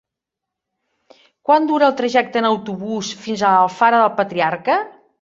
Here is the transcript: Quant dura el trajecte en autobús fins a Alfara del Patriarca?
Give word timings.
Quant 1.51 1.69
dura 1.73 1.87
el 1.91 1.95
trajecte 2.01 2.43
en 2.43 2.49
autobús 2.51 3.15
fins 3.27 3.47
a 3.47 3.55
Alfara 3.63 4.05
del 4.07 4.15
Patriarca? 4.23 4.85